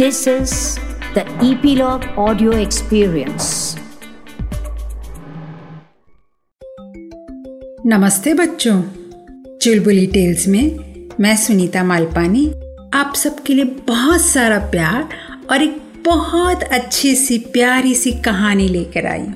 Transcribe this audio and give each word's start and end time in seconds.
This 0.00 0.16
is 0.16 0.52
the 1.14 1.24
Epilogue 1.26 2.02
Audio 2.18 2.50
Experience. 2.52 3.76
नमस्ते 7.86 8.34
बच्चों। 8.34 8.82
चुलबुली 9.62 10.06
tales 10.06 10.48
में 10.48 10.76
मैं 11.20 11.36
सुनीता 11.36 11.84
मालपानी। 11.84 12.52
आप 12.94 13.12
सबके 13.16 13.54
लिए 13.54 13.64
बहुत 13.64 14.20
सारा 14.20 14.58
प्यार 14.58 15.08
और 15.50 15.62
एक 15.62 15.82
बहुत 16.04 16.62
अच्छी 16.62 17.14
सी 17.14 17.38
प्यारी 17.38 17.94
सी 17.94 18.12
कहानी 18.12 18.68
लेकर 18.68 19.06
आई। 19.06 19.26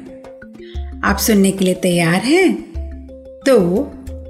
आप 1.05 1.17
सुनने 1.21 1.51
के 1.51 1.65
लिए 1.65 1.75
तैयार 1.75 2.15
हैं? 2.15 2.53
तो 3.46 3.85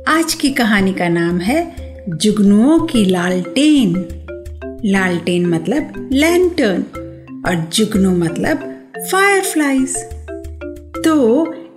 आज 0.08 0.34
की 0.34 0.50
कहानी 0.50 0.92
का 0.92 1.08
नाम 1.08 1.38
है 1.38 1.76
जुगनुओं 2.08 2.80
की 2.80 3.04
लालटेन। 3.04 4.08
लालटेन 4.84 5.46
मतलब 5.46 6.08
लैंटर्न 6.12 6.82
और 7.46 7.54
जुगनू 7.72 8.10
मतलब 8.16 8.58
फायरफ्लाइज 9.12 9.96
तो 11.04 11.14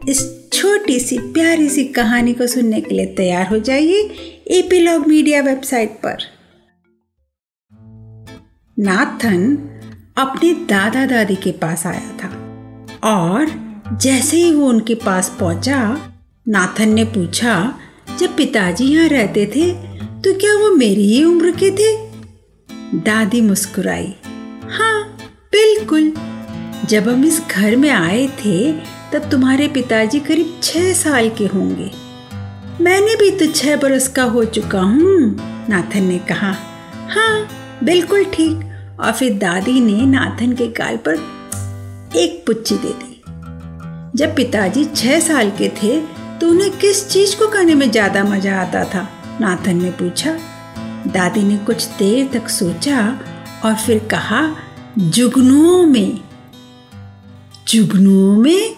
इस 0.10 0.50
छोटी 0.54 1.00
सी, 1.00 1.18
प्यारी 1.18 1.70
सी 1.70 1.84
कहानी 1.86 2.34
को 2.34 2.48
सुनने 2.48 2.82
के 2.82 2.96
लिए 2.96 3.06
तैयार 3.06 3.48
हो 3.48 3.58
जाइए 3.60 4.02
एपीलॉग 4.52 5.08
मीडिया 5.08 5.42
वेबसाइट 5.42 5.90
पर। 5.90 6.18
नाथन 8.80 9.58
अपने 10.18 10.54
दादा 10.54 11.06
दादी 11.06 11.36
के 11.36 11.52
पास 11.52 11.86
आया 11.88 12.18
था 12.18 12.30
और 13.04 13.52
जैसे 14.02 14.38
ही 14.38 14.54
वो 14.54 14.68
उनके 14.70 14.96
पास 14.96 15.36
पहुँचा, 15.40 16.12
नाथन 16.48 16.90
ने 16.90 17.04
पूछा, 17.06 17.80
जब 18.20 18.36
पिताजी 18.36 18.86
यहाँ 18.86 19.08
रहते 19.10 19.46
थे 19.46 19.72
तो 20.22 20.34
क्या 20.40 20.56
वो 20.56 20.76
मेरी 20.76 21.06
ही 21.06 21.24
उम्र 21.24 21.52
के 21.52 21.72
थे? 21.72 22.07
दादी 22.88 23.40
मुस्कुराई। 23.42 24.14
हाँ 24.72 25.04
बिल्कुल। 25.52 26.12
जब 26.86 27.08
हम 27.10 27.26
इस 27.26 27.42
घर 27.52 27.76
में 27.76 27.90
आए 27.90 28.28
थे, 28.38 28.72
तब 29.12 29.30
तुम्हारे 29.32 29.68
पिताजी 29.68 30.20
करीब 30.20 30.60
छह 30.64 30.94
साल 30.94 31.30
के 31.30 31.46
होंगे। 31.46 31.90
मैंने 32.82 33.16
भी 33.16 33.30
तो 33.32 33.52
छह 33.52 33.76
बरस 33.76 34.08
का 34.08 34.24
हो 34.24 34.46
चुका 34.46 34.82
हूँ, 34.82 35.36
नाथन 35.70 36.04
ने 36.04 36.20
कहा। 36.20 36.56
हाँ 37.10 37.48
बिल्कुल 37.84 38.26
ठीक। 38.26 38.66
और 39.00 39.12
फिर 39.12 39.38
दादी 39.38 39.80
ने 39.80 40.06
नाथन 40.06 40.54
के 40.54 40.68
गाल 40.74 40.98
पर 40.98 41.16
एक 42.16 42.44
पुच्ची 42.48 42.76
दे 42.76 42.94
दी। 42.94 43.22
जब 44.16 44.36
पिताजी 44.36 44.86
छह 44.86 45.20
साल 45.20 45.50
के 45.52 45.70
थे 45.84 46.00
तो 46.40 46.50
उन्हें 46.50 46.72
किस 46.72 47.10
चीज़ 47.10 47.36
को 47.36 47.48
करने 47.48 47.76
में 47.76 47.90
ज़्यादा 47.92 48.24
मज़ा 48.24 48.60
आता 48.62 48.84
था? 48.86 49.10
नाथन 49.42 49.82
ने 49.82 49.92
पूछा। 49.92 50.40
दादी 51.08 51.44
ने 51.44 51.58
कुछ 51.58 51.86
देर 51.86 52.30
तक 52.34 52.50
सोचा 52.50 53.20
और 53.66 53.76
फिर 53.76 54.00
कहा, 54.12 54.56
जुगनुओं 54.98 55.86
में। 55.86 56.20
जुगनुओं 57.68 58.36
में? 58.38 58.76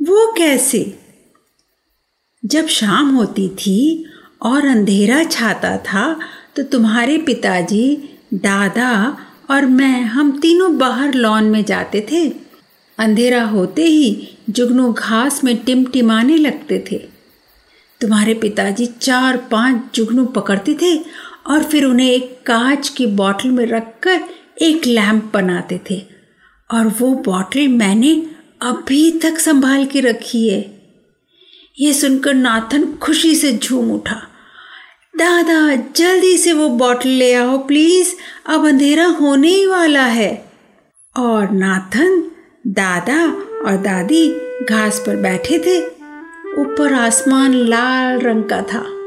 वो 0.00 0.32
कैसे? 0.32 0.98
जब 2.44 2.66
शाम 2.66 3.14
होती 3.14 3.48
थी 3.48 4.04
और 4.42 4.66
अंधेरा 4.66 5.24
छाता 5.24 5.76
था 5.78 6.04
तो 6.56 6.62
तुम्हारे 6.62 7.18
पिताजी, 7.18 8.08
दादा 8.34 9.16
और 9.50 9.66
मैं, 9.66 10.02
हम 10.02 10.38
तीनों 10.40 10.78
बाहर 10.78 11.14
लॉन 11.14 11.44
में 11.44 11.64
जाते 11.64 12.06
थे। 12.12 12.28
अंधेरा 12.98 13.44
होते 13.44 13.84
ही 13.84 14.28
जुगनू 14.50 14.92
घास 14.92 15.44
में 15.44 15.56
टिमटिमाने 15.56 16.36
लगते 16.36 16.84
थे। 16.90 16.98
तुम्हारे 18.00 18.34
पिताजी 18.34 18.86
चार 18.86 19.36
पाँच 19.36 19.82
जुगनू 19.94 20.24
पकड़ते 20.26 20.74
थे 20.74 20.94
और 21.50 21.62
फिर 21.62 21.84
उन्हें 21.84 22.10
एक 22.10 22.40
कांच 22.46 22.88
की 22.88 23.06
बोतल 23.06 23.48
में 23.48 23.66
रखकर 23.66 24.20
एक 24.62 24.86
लैंप 24.86 25.30
बनाते 25.34 25.80
थे। 25.90 26.06
और 26.70 26.86
वो 26.86 27.14
बोतल 27.14 27.68
मैंने 27.68 28.26
अभी 28.62 29.10
तक 29.10 29.38
संभाल 29.38 29.86
के 29.86 30.00
रखी 30.00 30.48
है। 30.48 30.82
ये 31.80 31.92
सुनकर 31.92 32.34
नाथन 32.34 32.94
खुशी 32.94 33.34
से 33.34 33.52
झूम 33.52 33.90
उठा। 33.90 34.22
दादा, 35.16 35.76
जल्दी 35.96 36.36
से 36.36 36.52
वो 36.52 36.68
बोतल 36.68 37.08
ले 37.08 37.34
आओ, 37.34 37.58
प्लीज़। 37.58 38.14
अब 38.46 38.66
अंधेरा 38.66 39.06
होने 39.06 39.48
ही 39.48 39.66
वाला 39.66 40.04
है। 40.04 40.52
और 41.16 41.50
नाथन, 41.50 42.30
दादा 42.66 43.26
और 43.66 43.76
दादी 43.76 44.28
घास 44.64 44.98
पर 45.06 45.16
बैठे 45.16 45.58
थे। 45.58 45.86
ऊपर 46.60 46.94
आसमान 46.94 47.54
लाल 47.54 48.18
रंग 48.18 48.44
का 48.44 48.62
था। 48.62 48.99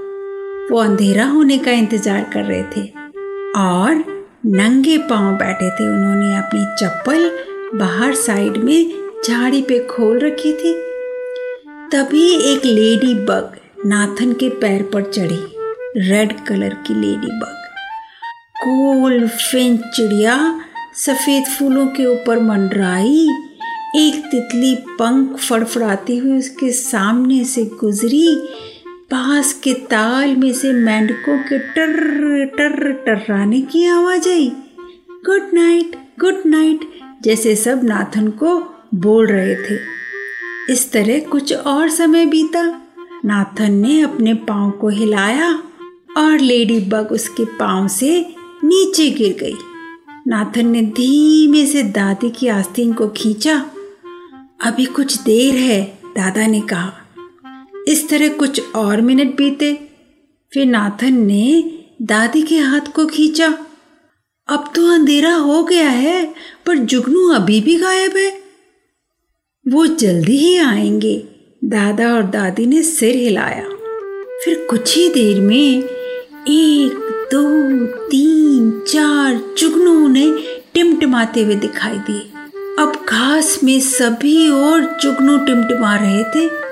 वो 0.72 0.80
अंधेरा 0.80 1.26
होने 1.26 1.58
का 1.58 1.72
इंतज़ार 1.72 2.24
कर 2.34 2.44
रहे 2.44 2.64
थे 2.76 2.88
और 3.58 4.04
नंगे 4.48 4.98
पाँव 5.10 5.36
बैठे 5.38 5.70
थे। 5.70 5.88
उन्होंने 5.88 6.36
अपनी 6.38 6.66
चप्पल 6.80 7.30
बाहर 7.80 8.14
साइड 8.16 8.58
में 8.58 8.94
झाड़ी 9.26 9.62
पे 9.62 9.80
खोल 9.88 10.20
रखी 10.20 10.54
थी। 10.54 10.74
तभी 11.92 12.26
एक 12.52 12.66
लेडी 12.66 13.14
बग 13.26 13.58
नाथन 13.86 14.34
के 14.34 14.50
पैर 14.62 14.84
पर 14.84 15.04
चढ़ी, 15.04 15.40
रेड 16.00 16.40
कलर 16.46 16.74
की 16.88 16.94
लेडी 16.94 17.40
बग। 17.40 17.62
गोल 18.60 19.28
फिंच 19.28 19.82
चिड़िया, 19.96 20.38
सफ़ेद 20.96 21.46
फूलों 21.50 21.86
के 21.88 22.06
ऊपर 22.06 22.40
मंडराई, 22.42 23.28
एक 23.98 24.24
तितली 24.26 24.76
पंख 25.00 25.38
फड़फड़ाती 25.40 26.18
हुई 26.18 26.38
उसके 26.38 26.72
सामने 26.72 27.44
से 27.44 27.66
गुजरी। 27.80 28.28
पास 29.14 29.54
के 29.54 29.74
ताल 29.74 30.36
में 30.36 30.54
से 30.54 30.74
मेंढकों 30.74 31.38
के 31.38 31.60
टर 31.60 32.46
टर, 32.46 32.92
टर्राने 32.92 33.62
की 33.62 33.86
आवाज़ 33.86 34.30
आई। 34.30 34.52
गुड 35.10 35.50
नाइट 35.54 35.96
गुड 36.20 36.38
नाइट, 36.46 36.80
जैसे 37.22 37.56
सब 37.56 37.82
नाथन 37.84 38.28
को 38.28 38.76
बोल 38.96 39.28
रहे 39.28 39.56
थे। 39.56 39.80
इस 40.70 40.92
तरह 40.92 41.20
कुछ 41.20 41.54
और 41.54 41.90
समय 41.90 42.26
बीता। 42.26 42.82
नाथन 43.26 43.74
ने 43.74 44.02
अपने 44.02 44.34
पाँव 44.34 44.72
को 44.72 44.90
हिलाया 44.90 45.64
और 46.18 46.40
लेडी 46.40 46.80
बग 46.80 47.08
उसके 47.12 47.46
पाँव 47.46 47.88
से 47.88 48.36
नीचे 48.64 49.10
गिर 49.10 49.36
गई। 49.40 49.56
नाथन 50.28 50.68
ने 50.68 50.82
धीमे 50.82 51.66
से 51.66 51.84
दादी 51.84 52.30
की 52.30 52.48
आस्तीन 52.48 52.94
को 52.94 53.08
खींचा। 53.08 53.66
अभी 54.64 54.86
कुछ 54.86 55.22
देर 55.22 55.56
है, 55.56 56.00
दादा 56.06 56.48
ने 56.48 56.62
कहा। 56.62 57.00
इस 57.88 58.10
तरह 58.10 58.30
कुछ 58.30 58.74
और 58.76 59.02
मिनट 59.02 59.36
बीते। 59.36 59.74
फिर 60.54 60.66
नाथन 60.66 61.14
ने 61.14 61.64
दादी 62.02 62.42
के 62.42 62.58
हाथ 62.58 62.92
को 62.96 63.06
खींचा। 63.06 63.58
अब 64.50 64.72
तो 64.76 64.94
अंधेरा 64.94 65.36
हो 65.36 65.64
गया 65.64 65.90
है, 65.90 66.34
पर 66.66 66.78
जुगनू 66.78 67.30
अभी 67.30 67.62
भी 67.62 67.76
गायब 67.76 68.18
है। 68.18 68.38
वो 69.68 69.88
जल्दी 69.88 70.38
ही 70.38 70.58
आएँगे, 70.58 71.28
दादा 71.64 72.14
और 72.14 72.24
दादी 72.24 72.66
ने 72.66 72.84
सिर 72.84 73.16
हिलाया। 73.16 73.70
फिर 74.46 74.68
कुछ 74.70 74.96
ही 74.96 75.10
देर 75.10 75.42
में 75.42 75.84
एक, 76.48 77.28
दो, 77.32 77.86
तीन, 78.08 78.84
चार 78.88 79.56
जुगनू 79.58 80.08
ने 80.08 80.32
टिमटिमाते 80.74 81.44
हुए 81.44 81.56
दिखाई 81.56 81.98
दिए। 81.98 82.30
अब 82.80 83.06
घास 83.10 83.60
में 83.64 83.80
सभी 83.80 84.50
और 84.50 84.98
जुगनू 85.02 85.38
टिमटिमा 85.38 85.96
रहे 85.96 86.24
थे। 86.24 86.63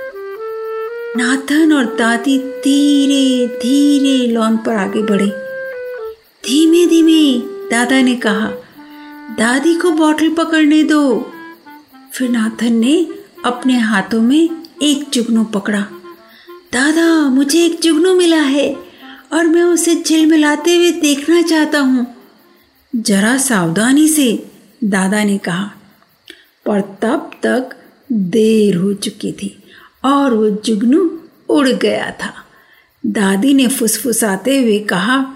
नाथन 1.18 1.74
और 1.74 1.86
दादी 1.86 2.38
धीरे 2.40 3.48
धीरे 3.48 4.28
लॉन 4.28 4.58
पर 4.58 4.76
आगे 4.76 5.02
बढ़े। 5.02 5.28
धीमे 6.44 6.86
धीमे 6.86 7.40
दादा 7.70 8.02
ने 8.02 8.16
कहा, 8.16 8.48
दादी 9.38 9.76
को 9.76 9.92
बॉटल 9.92 10.34
पकड़ने 10.34 10.84
दो। 10.84 11.32
फिर 12.14 12.30
नाथन 12.30 12.74
ने 12.74 13.08
अपने 13.46 13.78
हाथों 13.80 14.22
में 14.22 14.50
एक 14.82 15.10
जुगनू 15.14 15.44
पकड़ा। 15.44 15.82
दादा, 16.74 17.30
मुझे 17.30 17.66
एक 17.66 17.80
जुगनू 17.82 18.16
मिला 18.16 18.42
है 18.42 18.76
और 19.34 19.48
मैं 19.48 19.64
उसे 19.64 19.96
झिलमिलाते 19.96 20.76
हुए 20.76 20.92
देखना 20.92 21.42
चाहता 21.42 21.80
हूँ। 21.80 22.08
जरा 22.96 23.38
सावधानी 23.38 24.08
से 24.08 24.46
दादा 24.84 25.24
ने 25.24 25.38
कहा, 25.38 25.72
पर 26.66 26.82
तब 26.82 27.32
तक 27.46 27.76
देर 28.12 28.76
हो 28.76 28.94
चुकी 28.94 29.32
थी। 29.32 29.58
और 30.04 30.34
वो 30.34 30.50
जुगनू 30.50 31.20
उड़ 31.50 31.70
गया 31.70 32.12
था। 32.12 32.34
दादी 33.06 33.54
ने 33.54 33.68
फुसफुसाते 33.68 34.60
हुए 34.60 34.80
कहा, 34.80 35.36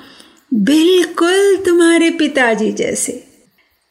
बिल्कुल 0.54 1.58
तुम्हारे 1.66 2.10
पिताजी 2.10 2.72
जैसे। 2.72 3.28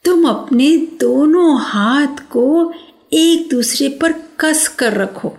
तुम 0.05 0.29
अपने 0.29 0.77
दोनों 0.77 1.61
हाथ 1.61 2.31
को 2.31 2.73
एक 3.13 3.49
दूसरे 3.51 3.89
पर 3.89 4.13
कस 4.13 4.69
कर 4.69 4.93
रखो 4.93 5.35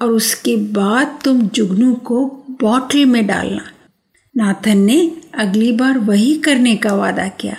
और 0.00 0.08
उसके 0.08 0.56
बाद 0.56 1.18
तुम 1.24 1.42
जुगनू 1.42 1.94
को 1.94 2.44
बॉटल 2.50 3.04
में 3.04 3.26
डालना। 3.26 3.70
नाथन 4.36 4.78
ने 4.78 5.16
अगली 5.34 5.72
बार 5.72 5.98
वही 5.98 6.34
करने 6.34 6.76
का 6.76 6.94
वादा 6.94 7.28
किया 7.28 7.56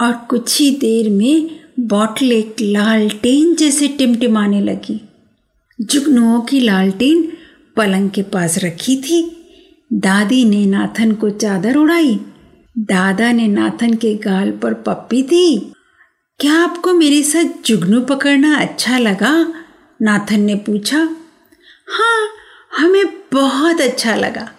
और 0.00 0.12
कुछ 0.12 0.58
ही 0.58 0.70
देर 0.70 1.10
में 1.10 1.60
बॉटल 1.80 2.32
एक 2.32 2.56
लालटेन 2.60 3.54
जैसे 3.54 3.88
टिमटिमाने 3.88 4.60
लगी। 4.60 5.07
जुगनुओं 5.80 6.40
की 6.40 6.60
लालटेन 6.60 7.32
पलंग 7.76 8.10
के 8.10 8.22
पास 8.22 8.58
रखी 8.58 8.96
थी। 8.96 9.46
दादी 9.92 10.44
ने 10.44 10.66
नाथन 10.66 11.12
को 11.12 11.30
चादर 11.30 11.76
उड़ाई 11.76 12.20
दादा 12.78 13.32
ने 13.32 13.48
नाथन 13.48 13.94
के 13.94 14.14
गाल 14.14 14.50
पर 14.50 14.74
पप्पी 14.74 15.22
दी। 15.22 15.72
क्या 16.40 16.54
आपको 16.54 16.92
मेरे 16.92 17.22
साथ 17.22 17.44
जुगनू 17.66 18.00
पकड़ना 18.00 18.56
अच्छा 18.56 18.98
लगा? 18.98 19.54
नाथन 20.02 20.40
ने 20.40 20.54
पूछा। 20.54 20.98
हाँ 21.88 22.28
हमें 22.76 23.06
बहुत 23.32 23.80
अच्छा 23.80 24.14
लगा। 24.14 24.50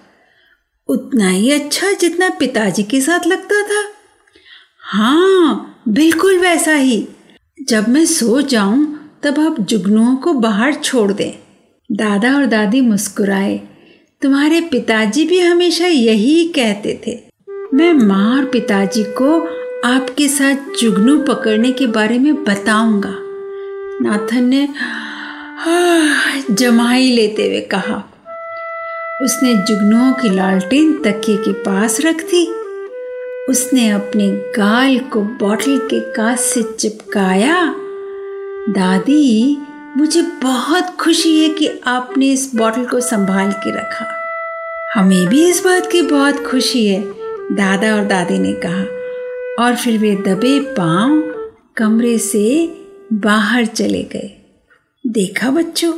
उतना 0.88 1.30
ही 1.30 1.52
अच्छा 1.52 1.92
जितना 1.92 2.30
पिताजी 2.30 2.84
के 2.84 3.02
साथ 3.02 3.28
लगता 3.28 3.62
था। 3.64 3.84
हाँ 4.80 5.84
बिल्कुल 5.88 6.40
वैसा 6.40 6.74
ही। 6.74 7.08
जब 7.62 7.90
मैं 7.90 8.06
सो 8.06 8.42
जाऊँ 8.42 8.99
तब 9.24 9.40
आप 9.40 9.60
जुगनुओं 9.60 10.16
को 10.16 10.34
बाहर 10.34 10.74
छोड़ 10.74 11.12
दें। 11.12 11.32
दादा 11.92 12.36
और 12.36 12.46
दादी 12.46 12.82
मुस्कुराए। 12.82 13.62
तुम्हारे 14.22 14.62
पिताजी 14.62 15.26
भी 15.26 15.40
हमेशा 15.40 15.88
यही 15.88 16.46
कहते 16.46 17.02
थे। 17.08 17.20
मैं 17.74 17.94
माँ 17.94 18.38
और 18.38 18.46
पिताजी 18.46 19.04
को 19.04 19.42
आपके 19.86 20.28
साथ 20.28 20.56
जुगनू 20.82 21.18
पकड़ने 21.20 21.72
के 21.72 21.88
बारे 21.88 22.20
में 22.20 22.44
बताऊँगा। 22.44 23.16
नाथन 24.02 24.44
ने 24.44 24.70
जमाई 26.54 27.12
लेते 27.12 27.48
हुए 27.48 27.62
कहा। 27.62 28.14
उसने 29.22 29.54
जुगनुओं 29.54 30.14
की 30.14 30.30
लालटेन 30.30 30.94
तकिए 30.94 31.38
के 31.38 31.52
पास 31.52 32.02
रख 32.02 32.16
दी। 32.16 32.48
उसने 33.50 33.90
अपने 33.90 34.28
गाल 34.32 35.00
को 35.00 35.22
बॉटल 35.22 35.78
के 35.78 36.00
कांच 36.00 36.40
से 36.40 36.64
चिपकाया। 36.64 37.76
दादी, 38.70 39.58
मुझे 39.98 40.22
बहुत 40.22 40.84
खुशी 40.84 41.44
है 41.44 41.50
कि 41.50 41.70
आपने 41.88 42.32
इस 42.32 42.52
बॉटल 42.56 42.86
को 42.86 43.00
संभाल 43.00 43.52
के 43.52 43.72
रखा। 43.72 44.06
हमें 44.96 45.28
भी 45.28 45.50
इस 45.50 45.64
बात 45.66 45.92
की 45.92 46.02
बहुत 46.02 46.46
खुशी 46.46 46.88
है, 46.88 47.02
दादा 47.56 47.96
और 47.96 48.06
दादी 48.06 48.40
ने 48.40 48.54
कहा। 48.54 48.82
और 49.64 49.76
फिर 49.76 49.98
वे 49.98 50.16
दबे 50.16 50.60
पाँव 50.60 51.22
कमरे 51.78 52.18
से 52.18 52.78
बाहर 53.14 53.66
चले 53.66 54.04
गए। 54.04 54.60
देखा 55.08 55.50
बच्चों, 55.50 55.94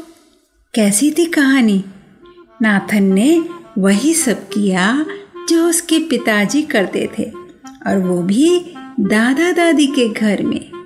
कैसी 0.74 1.12
थी 1.12 1.26
कहानी? 1.26 1.84
नाथन 2.62 3.04
ने 3.04 3.46
वही 3.78 4.14
सब 4.14 4.50
किया 4.50 5.06
जो 5.50 5.70
उसके 5.70 6.00
पिताजी 6.00 6.62
करते 6.62 7.10
थे, 7.20 7.32
और 7.88 7.98
वो 7.98 8.22
भी 8.22 8.74
दादा 9.00 9.52
दादी 9.52 9.88
के 9.88 10.10
घर 10.10 10.42
में। 10.42 10.81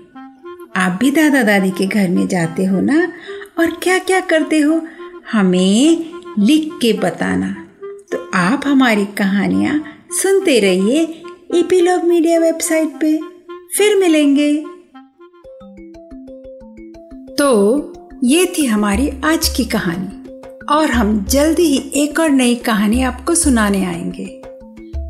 आप 0.76 0.98
भी 1.02 1.12
दादा 1.12 1.44
दादी 1.44 1.70
के 1.70 1.86
घर 1.86 2.10
में 2.10 2.28
जाते 2.28 2.66
हो 2.66 2.82
ना? 2.82 3.12
और 3.60 3.72
क्या 3.84 4.00
क्या 4.00 4.20
करते 4.20 4.60
हो? 4.60 4.82
हमें 5.32 6.06
लिख 6.40 6.70
के 6.82 6.94
बताना। 6.94 7.68
तो 8.12 8.32
आप 8.34 8.62
हमारी 8.66 9.06
कहानियाँ 9.06 9.84
सुनते 10.12 10.60
रहिए 10.60 11.24
ईपीलॉग 11.56 12.04
मीडिया 12.04 12.40
वेबसाइट 12.40 12.90
पे। 12.90 13.20
फिर 13.78 13.96
मिलेंगे। 13.98 14.66
तो 17.36 17.82
ये 18.24 18.54
थी 18.58 18.66
हमारी 18.66 19.10
आज 19.26 19.50
की 19.50 19.66
कहानी। 19.66 20.40
और 20.74 20.90
हम 20.92 21.26
जल्दी 21.30 21.64
ही 21.64 21.92
एक 21.96 22.20
और 22.20 22.30
नई 22.30 22.56
कहानी 22.56 23.04
आपको 23.04 23.36
सुनाने 23.36 23.86
आएँगे। 23.86 24.26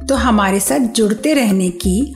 तो 0.07 0.15
हमारे 0.15 0.59
साथ 0.59 0.79
जुड़ते 0.79 1.33
रहने 1.33 1.69
की 1.69 2.15